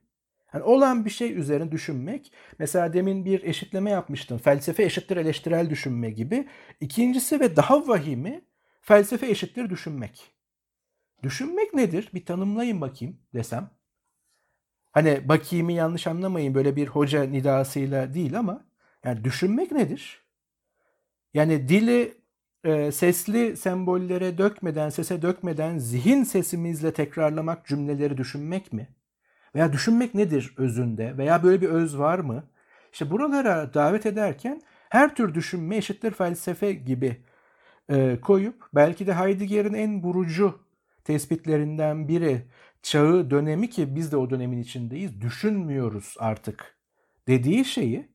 [0.53, 2.33] Yani olan bir şey üzerine düşünmek.
[2.59, 4.37] Mesela demin bir eşitleme yapmıştım.
[4.37, 6.47] Felsefe eşittir eleştirel düşünme gibi.
[6.79, 8.41] İkincisi ve daha vahimi
[8.81, 10.31] felsefe eşittir düşünmek.
[11.23, 12.09] Düşünmek nedir?
[12.13, 13.69] Bir tanımlayın bakayım desem.
[14.95, 18.65] Hani bakayımı yanlış anlamayın böyle bir hoca nidasıyla değil ama
[19.03, 20.23] yani düşünmek nedir?
[21.33, 22.17] Yani dili
[22.63, 28.87] e, sesli sembollere dökmeden, sese dökmeden zihin sesimizle tekrarlamak cümleleri düşünmek mi?
[29.55, 31.17] Veya düşünmek nedir özünde?
[31.17, 32.43] Veya böyle bir öz var mı?
[32.93, 37.17] İşte buralara davet ederken her tür düşünme eşittir felsefe gibi
[37.89, 40.59] e, koyup belki de Heidegger'in en vurucu
[41.03, 42.41] tespitlerinden biri
[42.85, 46.77] çağı dönemi ki biz de o dönemin içindeyiz düşünmüyoruz artık
[47.27, 48.07] dediği şeyi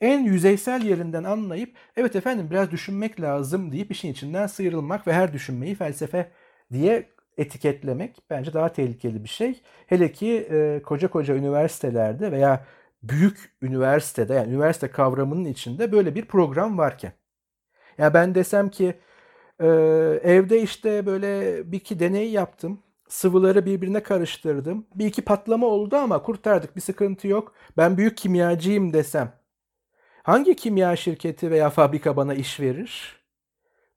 [0.00, 5.32] en yüzeysel yerinden anlayıp evet efendim biraz düşünmek lazım deyip işin içinden sıyrılmak ve her
[5.32, 6.32] düşünmeyi felsefe
[6.72, 9.62] diye etiketlemek bence daha tehlikeli bir şey.
[9.86, 12.66] Hele ki e, koca koca üniversitelerde veya
[13.02, 17.12] büyük üniversitede yani üniversite kavramının içinde böyle bir program varken.
[17.98, 18.94] Ya ben desem ki
[19.60, 19.66] e,
[20.24, 22.85] evde işte böyle bir iki deney yaptım.
[23.08, 24.86] Sıvıları birbirine karıştırdım.
[24.94, 27.54] Bir iki patlama oldu ama kurtardık bir sıkıntı yok.
[27.76, 29.32] Ben büyük kimyacıyım desem.
[30.22, 33.16] Hangi kimya şirketi veya fabrika bana iş verir?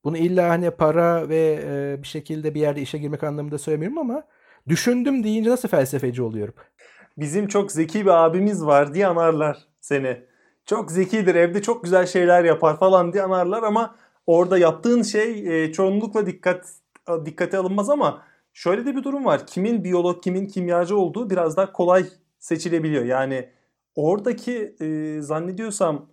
[0.03, 4.23] Bunu illa hani para ve e, bir şekilde bir yerde işe girmek anlamında söylemiyorum ama
[4.67, 6.53] düşündüm deyince nasıl felsefeci oluyorum?
[7.17, 10.21] Bizim çok zeki bir abimiz var diye anarlar seni.
[10.65, 13.95] Çok zekidir, evde çok güzel şeyler yapar falan diye anarlar ama
[14.27, 16.73] orada yaptığın şey e, çoğunlukla dikkat
[17.25, 19.47] dikkate alınmaz ama şöyle de bir durum var.
[19.47, 22.05] Kimin biyolog, kimin kimyacı olduğu biraz daha kolay
[22.39, 23.05] seçilebiliyor.
[23.05, 23.49] Yani
[23.95, 26.09] oradaki e, zannediyorsam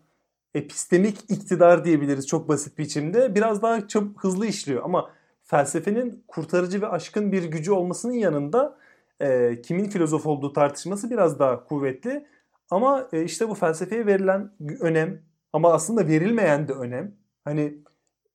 [0.54, 3.34] epistemik iktidar diyebiliriz çok basit biçimde.
[3.34, 5.10] Biraz daha çabuk, hızlı işliyor ama
[5.42, 8.78] felsefenin kurtarıcı ve aşkın bir gücü olmasının yanında
[9.20, 12.26] e, kimin filozof olduğu tartışması biraz daha kuvvetli.
[12.70, 15.22] Ama e, işte bu felsefeye verilen önem
[15.52, 17.14] ama aslında verilmeyen de önem.
[17.44, 17.78] Hani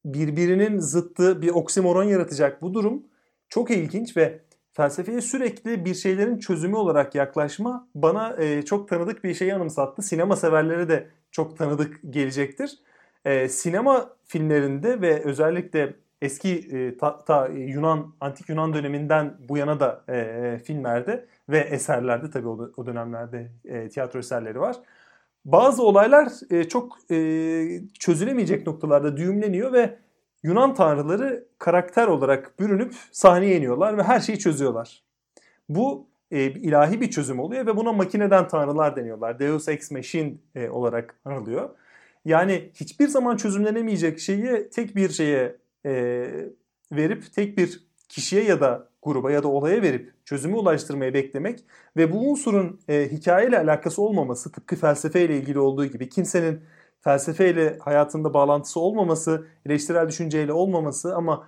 [0.06, 3.04] birbirinin zıttı bir oksimoron yaratacak bu durum
[3.52, 4.40] çok ilginç ve
[4.74, 10.02] felsefeye sürekli bir şeylerin çözümü olarak yaklaşma bana e, çok tanıdık bir şeyi anımsattı.
[10.02, 12.80] Sinema severlere de çok tanıdık gelecektir.
[13.26, 19.80] E, sinema filmlerinde ve özellikle eski e, ta, ta, Yunan antik Yunan döneminden bu yana
[19.80, 24.76] da e, e, filmlerde ve eserlerde tabii o, o dönemlerde e, tiyatro eserleri var.
[25.46, 27.18] Bazı olaylar e, çok e,
[28.00, 29.98] çözülemeyecek noktalarda düğümleniyor ve
[30.44, 35.04] Yunan tanrıları karakter olarak bürünüp sahneye iniyorlar ve her şeyi çözüyorlar.
[35.70, 39.40] Bu e, ilahi bir çözüm oluyor ve buna makineden tanrılar deniyorlar.
[39.40, 41.70] Deus ex machina e, olarak anılıyor.
[42.26, 45.92] Yani hiçbir zaman çözümlenemeyecek şeyi tek bir şeye e,
[46.92, 51.66] verip tek bir kişiye ya da gruba ya da olaya verip çözümü ulaştırmayı beklemek
[51.98, 56.62] ve bu unsurun e, hikayeyle alakası olmaması tıpkı felsefeyle ilgili olduğu gibi kimsenin
[57.02, 61.48] felsefeyle hayatında bağlantısı olmaması, eleştirel düşünceyle olmaması ama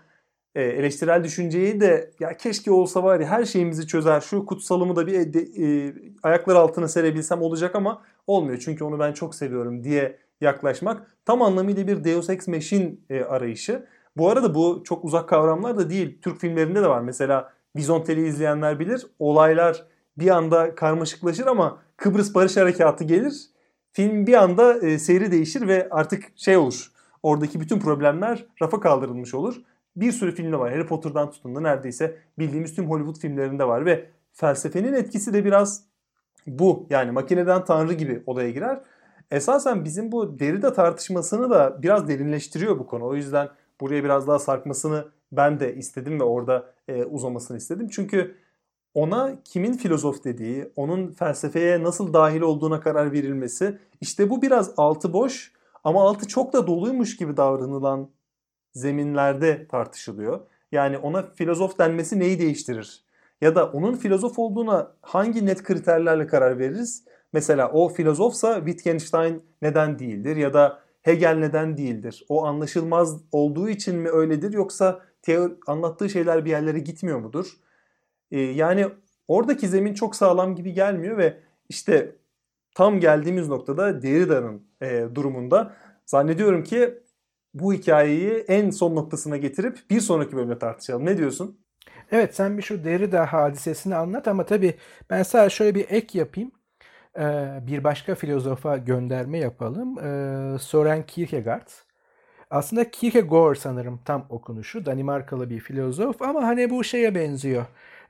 [0.55, 5.07] e, eleştirel düşünceyi de ya keşke olsa var ya her şeyimizi çözer şu kutsalımı da
[5.07, 10.19] bir e, e, ayaklar altına serebilsem olacak ama olmuyor çünkü onu ben çok seviyorum diye
[10.41, 13.85] yaklaşmak tam anlamıyla bir Deus Ex Machina e, arayışı.
[14.17, 16.21] Bu arada bu çok uzak kavramlar da değil.
[16.21, 17.01] Türk filmlerinde de var.
[17.01, 19.07] Mesela Bizonteli izleyenler bilir.
[19.19, 19.85] Olaylar
[20.17, 23.52] bir anda karmaşıklaşır ama Kıbrıs Barış Harekatı gelir.
[23.93, 26.91] Film bir anda e, seyri değişir ve artık şey olur.
[27.23, 29.63] Oradaki bütün problemler rafa kaldırılmış olur
[29.95, 30.71] bir sürü filmde var.
[30.71, 35.83] Harry Potter'dan tutun da neredeyse bildiğimiz tüm Hollywood filmlerinde var ve felsefenin etkisi de biraz
[36.47, 36.87] bu.
[36.89, 38.79] Yani makineden tanrı gibi olaya girer.
[39.31, 43.05] Esasen bizim bu Derrida tartışmasını da biraz derinleştiriyor bu konu.
[43.05, 43.49] O yüzden
[43.81, 47.87] buraya biraz daha sarkmasını ben de istedim ve orada e, uzamasını istedim.
[47.91, 48.35] Çünkü
[48.93, 55.13] ona kimin filozof dediği, onun felsefeye nasıl dahil olduğuna karar verilmesi, işte bu biraz altı
[55.13, 55.51] boş
[55.83, 58.09] ama altı çok da doluymuş gibi davranılan
[58.73, 60.39] zeminlerde tartışılıyor.
[60.71, 63.03] Yani ona filozof denmesi neyi değiştirir?
[63.41, 67.03] Ya da onun filozof olduğuna hangi net kriterlerle karar veririz?
[67.33, 72.25] Mesela o filozofsa Wittgenstein neden değildir ya da Hegel neden değildir?
[72.29, 77.57] O anlaşılmaz olduğu için mi öyledir yoksa teori, anlattığı şeyler bir yerlere gitmiyor mudur?
[78.33, 78.87] Ee, yani
[79.27, 81.37] oradaki zemin çok sağlam gibi gelmiyor ve
[81.69, 82.15] işte
[82.75, 85.73] tam geldiğimiz noktada Derrida'nın e, durumunda
[86.05, 86.99] zannediyorum ki
[87.53, 91.05] bu hikayeyi en son noktasına getirip bir sonraki bölümde tartışalım.
[91.05, 91.59] Ne diyorsun?
[92.11, 94.73] Evet sen bir şu Derrida hadisesini anlat ama tabii
[95.09, 96.51] ben sadece şöyle bir ek yapayım.
[97.67, 99.95] bir başka filozofa gönderme yapalım.
[100.59, 101.67] Soren Kierkegaard.
[102.49, 104.85] Aslında Kierkegaard sanırım tam okunuşu.
[104.85, 107.65] Danimarkalı bir filozof ama hani bu şeye benziyor.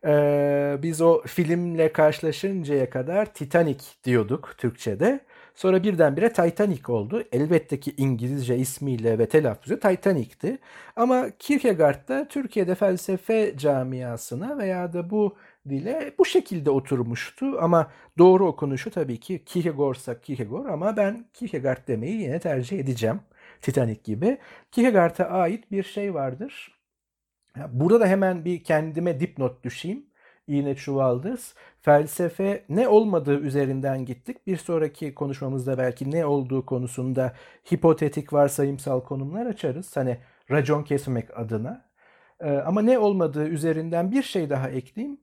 [0.05, 5.19] Ee, biz o filmle karşılaşıncaya kadar Titanic diyorduk Türkçe'de.
[5.55, 7.23] Sonra birdenbire Titanic oldu.
[7.31, 10.57] Elbette ki İngilizce ismiyle ve telaffuzu Titanic'ti.
[10.95, 15.35] Ama Kierkegaard da Türkiye'de felsefe camiasına veya da bu
[15.69, 17.45] dile bu şekilde oturmuştu.
[17.61, 23.19] Ama doğru okunuşu tabii ki Kierkegaard'sa Kierkegaard ama ben Kierkegaard demeyi yine tercih edeceğim.
[23.61, 24.37] Titanic gibi.
[24.71, 26.72] Kierkegaard'a ait bir şey vardır.
[27.71, 30.05] Burada da hemen bir kendime dipnot düşeyim.
[30.47, 31.55] İğne çuvaldız.
[31.81, 34.47] Felsefe ne olmadığı üzerinden gittik.
[34.47, 37.33] Bir sonraki konuşmamızda belki ne olduğu konusunda
[37.73, 39.97] hipotetik varsayımsal konumlar açarız.
[39.97, 40.17] Hani
[40.51, 41.85] racon kesmek adına.
[42.39, 45.17] Ee, ama ne olmadığı üzerinden bir şey daha ekleyeyim.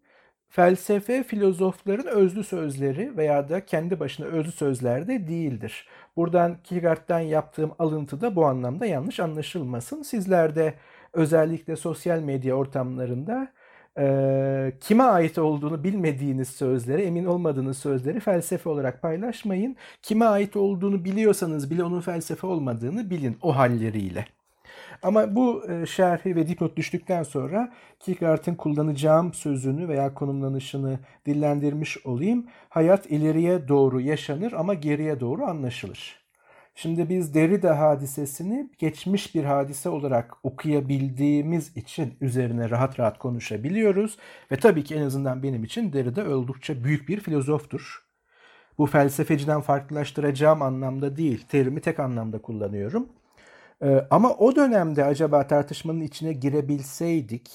[0.49, 5.89] Felsefe filozofların özlü sözleri veya da kendi başına özlü sözler de değildir.
[6.17, 10.03] Buradan Kierkegaard'dan yaptığım alıntı da bu anlamda yanlış anlaşılmasın.
[10.03, 10.75] Sizler de
[11.13, 13.53] özellikle sosyal medya ortamlarında
[13.99, 19.77] e, kime ait olduğunu bilmediğiniz sözleri, emin olmadığınız sözleri felsefe olarak paylaşmayın.
[20.03, 24.27] Kime ait olduğunu biliyorsanız bile onun felsefe olmadığını bilin o halleriyle.
[25.03, 32.47] Ama bu şerhi ve dipnot düştükten sonra Kierkegaard'ın kullanacağım sözünü veya konumlanışını dillendirmiş olayım.
[32.69, 36.20] Hayat ileriye doğru yaşanır ama geriye doğru anlaşılır.
[36.75, 44.19] Şimdi biz Derrida hadisesini geçmiş bir hadise olarak okuyabildiğimiz için üzerine rahat rahat konuşabiliyoruz.
[44.53, 48.05] Ve tabii ki en azından benim için Derrida oldukça büyük bir filozoftur.
[48.79, 53.09] Bu felsefeciden farklılaştıracağım anlamda değil, terimi tek anlamda kullanıyorum.
[53.83, 57.51] Ee, ama o dönemde acaba tartışmanın içine girebilseydik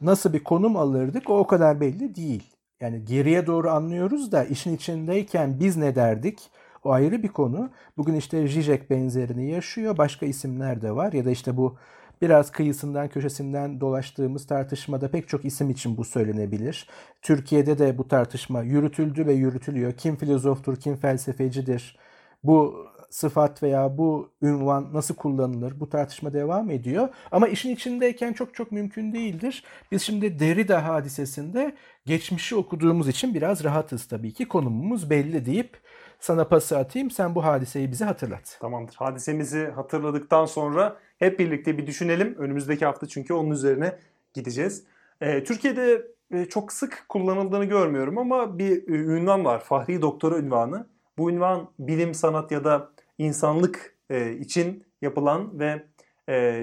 [0.00, 2.56] nasıl bir konum alırdık o o kadar belli değil.
[2.80, 6.50] Yani geriye doğru anlıyoruz da işin içindeyken biz ne derdik?
[6.84, 7.70] O ayrı bir konu.
[7.96, 9.98] Bugün işte Zizek benzerini yaşıyor.
[9.98, 11.76] Başka isimler de var ya da işte bu
[12.22, 16.88] biraz kıyısından köşesinden dolaştığımız tartışmada pek çok isim için bu söylenebilir.
[17.22, 19.92] Türkiye'de de bu tartışma yürütüldü ve yürütülüyor.
[19.92, 21.98] Kim filozoftur, kim felsefecidir?
[22.44, 25.80] Bu sıfat veya bu ünvan nasıl kullanılır?
[25.80, 27.08] Bu tartışma devam ediyor.
[27.32, 29.64] Ama işin içindeyken çok çok mümkün değildir.
[29.92, 31.74] Biz şimdi Derrida hadisesinde
[32.06, 34.48] geçmişi okuduğumuz için biraz rahatız tabii ki.
[34.48, 35.80] Konumumuz belli deyip
[36.22, 37.10] sana pası atayım.
[37.10, 38.58] Sen bu hadiseyi bize hatırlat.
[38.60, 38.94] Tamamdır.
[38.94, 42.34] Hadisemizi hatırladıktan sonra hep birlikte bir düşünelim.
[42.38, 43.98] Önümüzdeki hafta çünkü onun üzerine
[44.34, 44.84] gideceğiz.
[45.20, 49.64] Ee, Türkiye'de e, çok sık kullanıldığını görmüyorum ama bir e, ünvan var.
[49.64, 50.86] Fahri Doktora ünvanı.
[51.18, 55.82] Bu ünvan bilim, sanat ya da insanlık e, için yapılan ve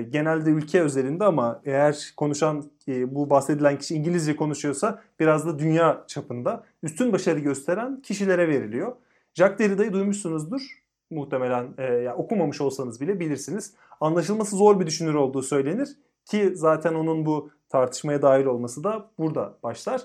[0.10, 6.64] genelde ülke özelinde ama eğer konuşan bu bahsedilen kişi İngilizce konuşuyorsa biraz da dünya çapında
[6.84, 8.96] üstün başarı gösteren kişilere veriliyor.
[9.40, 10.62] Jacques Derrida'yı duymuşsunuzdur
[11.10, 13.74] muhtemelen e, yani okumamış olsanız bile bilirsiniz.
[14.02, 15.90] Anlaşılması zor bir düşünür olduğu söylenir
[16.26, 20.02] ki zaten onun bu tartışmaya dahil olması da burada başlar.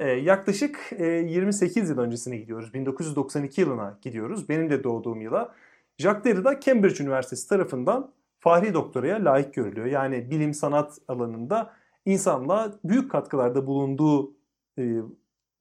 [0.00, 2.74] E, yaklaşık e, 28 yıl öncesine gidiyoruz.
[2.74, 4.48] 1992 yılına gidiyoruz.
[4.48, 5.54] Benim de doğduğum yıla.
[5.98, 9.86] Jacques Derrida Cambridge Üniversitesi tarafından Fahri Doktoraya layık görülüyor.
[9.86, 11.72] Yani bilim sanat alanında
[12.04, 14.34] insanlığa büyük katkılarda bulunduğu
[14.78, 14.96] e,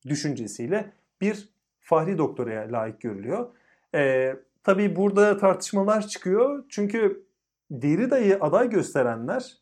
[0.08, 1.51] düşüncesiyle bir
[1.82, 3.50] Fahri Doktoraya layık görülüyor.
[3.96, 6.64] E, tabii burada tartışmalar çıkıyor.
[6.70, 7.26] Çünkü
[7.72, 9.58] Derrida'yı aday gösterenler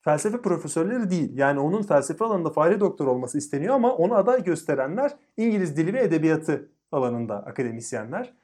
[0.00, 1.38] felsefe profesörleri değil.
[1.38, 6.00] Yani onun felsefe alanında Fahri Doktor olması isteniyor ama onu aday gösterenler İngiliz dili ve
[6.00, 8.34] edebiyatı alanında akademisyenler.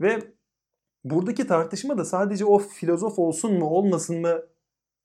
[0.00, 0.18] Ve
[1.04, 4.42] buradaki tartışma da sadece o filozof olsun mu olmasın mı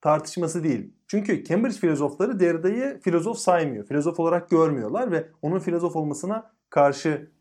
[0.01, 0.93] tartışması değil.
[1.07, 3.85] Çünkü Cambridge filozofları Derrida'yı filozof saymıyor.
[3.85, 6.51] Filozof olarak görmüyorlar ve onun filozof olmasına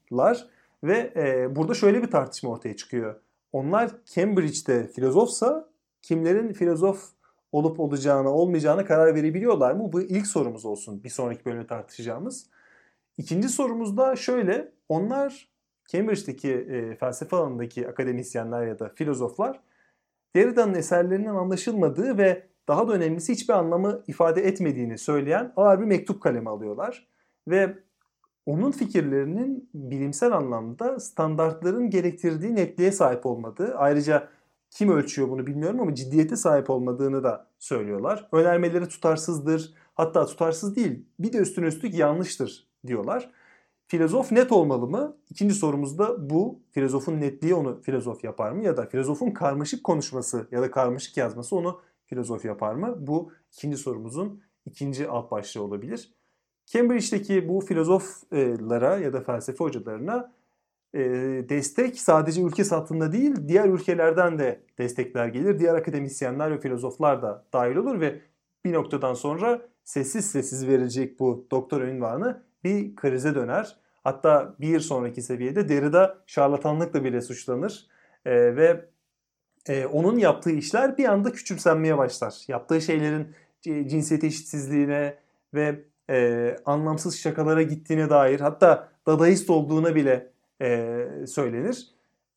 [0.07, 0.47] karşılar.
[0.85, 3.21] Ve e, burada şöyle bir tartışma ortaya çıkıyor.
[3.53, 5.69] Onlar Cambridge'de filozofsa
[6.03, 7.11] kimlerin filozof
[7.53, 9.92] olup olacağına olmayacağına karar verebiliyorlar mı?
[9.92, 12.47] Bu ilk sorumuz olsun bir sonraki bölümde tartışacağımız.
[13.19, 14.73] İkinci sorumuz da şöyle.
[14.88, 15.49] Onlar
[15.88, 19.61] Cambridge'deki e, felsefe alanındaki akademisyenler ya da filozoflar
[20.37, 26.23] Derrida'nın eserlerinden anlaşılmadığı ve daha da önemlisi hiçbir anlamı ifade etmediğini söyleyen ağır bir mektup
[26.23, 27.07] kalemi alıyorlar.
[27.48, 27.85] Ve
[28.47, 34.29] onun fikirlerinin bilimsel anlamda standartların gerektirdiği netliğe sahip olmadığı, ayrıca
[34.71, 38.29] kim ölçüyor bunu bilmiyorum ama ciddiyete sahip olmadığını da söylüyorlar.
[38.33, 43.31] Önermeleri tutarsızdır, hatta tutarsız değil, bir de üstüne üstlük yanlıştır diyorlar.
[43.88, 45.17] Filozof net olmalı mı?
[45.31, 46.61] İkinci sorumuz da bu.
[46.71, 48.65] Filozofun netliği onu filozof yapar mı?
[48.65, 52.97] Ya da filozofun karmaşık konuşması ya da karmaşık yazması onu filozof yapar mı?
[52.99, 56.15] Bu ikinci sorumuzun ikinci alt başlığı olabilir.
[56.67, 60.33] Cambridge'deki bu filozoflara ya da felsefe hocalarına
[60.94, 61.00] e,
[61.48, 65.58] destek sadece ülke satında değil diğer ülkelerden de destekler gelir.
[65.58, 68.21] Diğer akademisyenler ve filozoflar da dahil olur ve
[68.64, 73.77] bir noktadan sonra sessiz sessiz verilecek bu doktor ünvanı bir krize döner.
[74.04, 77.87] Hatta bir sonraki seviyede Derrida şarlatanlıkla bile suçlanır
[78.25, 78.85] e, ve
[79.69, 82.44] e, onun yaptığı işler bir anda küçümsenmeye başlar.
[82.48, 83.29] Yaptığı şeylerin
[83.62, 85.19] cinsiyet eşitsizliğine
[85.54, 90.31] ve e, anlamsız şakalara gittiğine dair hatta dadaist olduğuna bile
[90.63, 91.90] e, söylenir.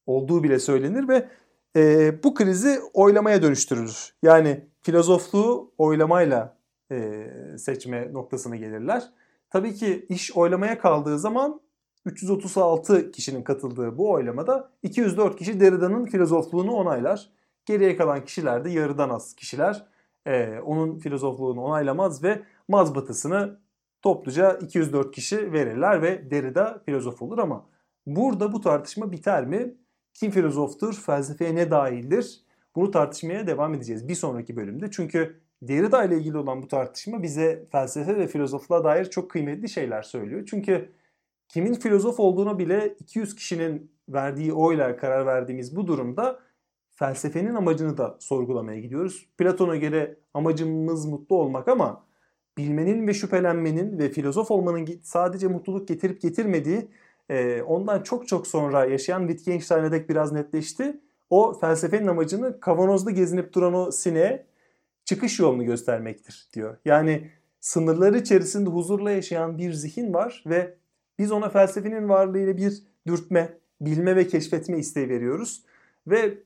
[0.05, 1.27] Olduğu bile söylenir ve
[1.75, 4.13] e, bu krizi oylamaya dönüştürülür.
[4.23, 6.57] Yani filozofluğu oylamayla
[6.91, 9.03] e, seçme noktasına gelirler.
[9.49, 11.61] Tabii ki iş oylamaya kaldığı zaman
[12.05, 17.29] 336 kişinin katıldığı bu oylamada 204 kişi Derrida'nın filozofluğunu onaylar.
[17.65, 19.85] Geriye kalan kişiler de yarıdan az kişiler
[20.25, 23.59] e, onun filozofluğunu onaylamaz ve mazbatısını
[24.01, 27.69] topluca 204 kişi verirler ve Derrida filozof olur ama
[28.05, 29.75] burada bu tartışma biter mi?
[30.13, 30.93] Kim filozoftur?
[30.93, 32.43] Felsefeye ne dahildir?
[32.75, 34.91] Bunu tartışmaya devam edeceğiz bir sonraki bölümde.
[34.91, 40.01] Çünkü Derrida ile ilgili olan bu tartışma bize felsefe ve filozofluğa dair çok kıymetli şeyler
[40.01, 40.43] söylüyor.
[40.49, 40.91] Çünkü
[41.47, 46.39] kimin filozof olduğuna bile 200 kişinin verdiği oyla karar verdiğimiz bu durumda
[46.91, 49.29] felsefenin amacını da sorgulamaya gidiyoruz.
[49.37, 52.08] Platon'a göre amacımız mutlu olmak ama
[52.59, 56.87] bilmenin ve şüphelenmenin ve filozof olmanın sadece mutluluk getirip getirmediği
[57.29, 60.99] e, ondan çok çok sonra yaşayan Wittgenstein'e dek biraz netleşti.
[61.29, 64.45] O felsefenin amacını kavanozda gezinip duran o sineğe
[65.05, 66.77] çıkış yolunu göstermektir diyor.
[66.85, 70.75] Yani sınırları içerisinde huzurla yaşayan bir zihin var ve
[71.19, 75.63] biz ona felsefenin varlığıyla bir dürtme, bilme ve keşfetme isteği veriyoruz.
[76.07, 76.37] Ve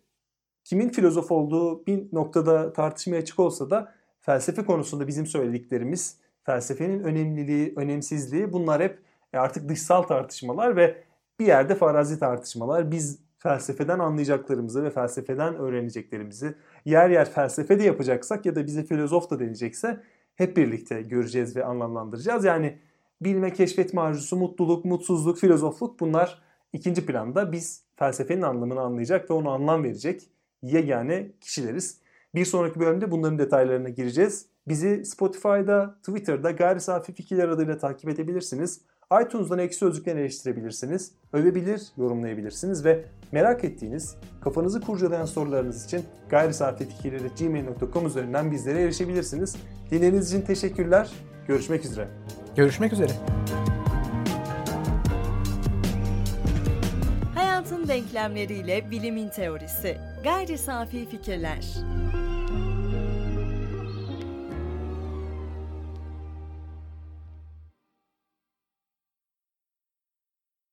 [0.64, 7.74] kimin filozof olduğu bir noktada tartışmaya açık olsa da felsefe konusunda bizim söylediklerimiz, felsefenin önemliliği,
[7.76, 9.00] önemsizliği bunlar hep
[9.34, 11.04] e, artık dışsal tartışmalar ve
[11.40, 12.92] bir yerde farazi tartışmalar.
[12.92, 16.56] Biz felsefeden anlayacaklarımızı ve felsefeden öğreneceklerimizi
[16.86, 20.04] yer yer felsefe de yapacaksak ya da bize filozof da denecekse
[20.36, 22.46] hep birlikte göreceğiz ve anlamlandıracağız.
[22.46, 22.80] Yani
[23.22, 26.42] bilme, keşfetme arzusu, mutluluk, mutsuzluk, filozofluk bunlar
[26.74, 27.52] ikinci planda.
[27.52, 30.30] Biz felsefenin anlamını anlayacak ve ona anlam verecek
[30.62, 32.03] yegane kişileriz.
[32.36, 34.46] Bir sonraki bölümde bunların detaylarına gireceğiz.
[34.68, 38.82] Bizi Spotify'da, Twitter'da Gayri Safi Fikirler adıyla takip edebilirsiniz.
[39.26, 46.86] iTunes'dan eksi sözlüklerini eleştirebilirsiniz, övebilir, yorumlayabilirsiniz ve merak ettiğiniz, kafanızı kurcalayan sorularınız için gayri safi
[46.90, 49.56] fikirleri gmail.com üzerinden bizlere erişebilirsiniz.
[49.92, 51.12] Dinlediğiniz için teşekkürler.
[51.48, 52.08] Görüşmek üzere.
[52.56, 53.12] Görüşmek üzere.
[57.36, 59.98] Hayatın denklemleriyle bilimin teorisi.
[60.24, 61.76] Gayri safi fikirler.